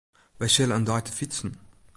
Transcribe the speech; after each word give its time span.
Wy 0.39 0.47
sille 0.53 0.75
in 0.77 0.87
dei 0.87 1.01
te 1.05 1.13
fytsen. 1.17 1.51